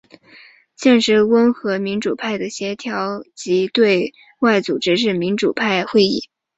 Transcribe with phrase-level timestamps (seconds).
[0.75, 6.23] 现时温和民主派的协调及对外组织是民主派会议。